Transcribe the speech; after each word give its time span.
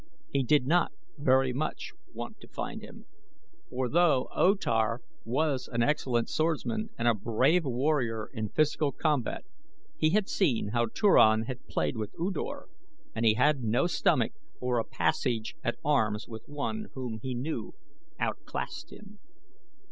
He 0.31 0.41
did 0.41 0.65
not 0.65 0.91
very 1.19 1.53
much 1.53 1.93
want 2.11 2.39
to 2.39 2.47
find 2.47 2.81
him, 2.81 3.05
for 3.69 3.87
though 3.87 4.29
O 4.35 4.55
Tar 4.55 5.01
was 5.25 5.67
an 5.67 5.83
excellent 5.83 6.27
swordsman 6.27 6.89
and 6.97 7.07
a 7.07 7.13
brave 7.13 7.65
warrior 7.65 8.27
in 8.33 8.49
physical 8.49 8.91
combat, 8.91 9.45
he 9.95 10.09
had 10.09 10.27
seen 10.27 10.69
how 10.69 10.87
Turan 10.87 11.43
had 11.43 11.67
played 11.67 11.97
with 11.97 12.15
U 12.17 12.31
Dor 12.31 12.67
and 13.13 13.25
he 13.25 13.35
had 13.35 13.61
no 13.61 13.85
stomach 13.85 14.31
for 14.59 14.79
a 14.79 14.83
passage 14.83 15.53
at 15.63 15.77
arms 15.85 16.27
with 16.27 16.49
one 16.49 16.87
whom 16.95 17.19
he 17.21 17.35
knew 17.35 17.75
outclassed 18.19 18.91
him. 18.91 19.19